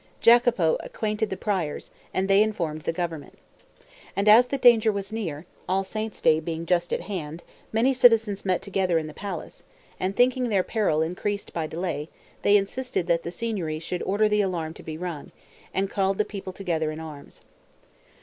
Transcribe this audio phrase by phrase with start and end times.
[0.19, 3.37] Jacopo acquainted the Priors, and they informed the government.
[4.15, 8.43] And as the danger was near, All Saints' day being just at hand, many citizens
[8.43, 9.63] met together in the palace;
[9.99, 12.09] and thinking their peril increased by delay,
[12.41, 15.31] they insisted that the Signory should order the alarm to be rung,
[15.71, 17.41] and called the people together in arms.